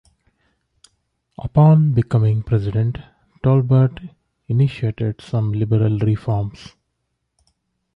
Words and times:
Upon 1.37 1.93
becoming 1.93 2.41
president, 2.41 2.97
Tolbert 3.43 3.99
initiated 4.47 5.21
some 5.21 5.51
liberal 5.51 5.99
reforms. 5.99 6.73